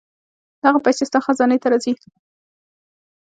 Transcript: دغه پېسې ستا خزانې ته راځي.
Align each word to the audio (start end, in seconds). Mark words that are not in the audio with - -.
دغه 0.63 0.79
پېسې 0.85 1.03
ستا 1.09 1.19
خزانې 1.25 1.57
ته 1.61 1.67
راځي. 1.71 1.93